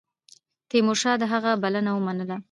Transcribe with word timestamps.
تیمورشاه 0.69 1.15
د 1.21 1.23
هغه 1.33 1.51
بلنه 1.63 1.91
ومنله. 1.95 2.37